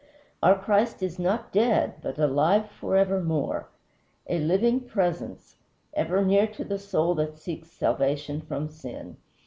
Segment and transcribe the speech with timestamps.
[0.41, 3.67] Our Christ is not dead, but alive forevermore!
[4.27, 5.57] A living presence,
[5.93, 9.17] ever near to the soul that seeks salvation from sin.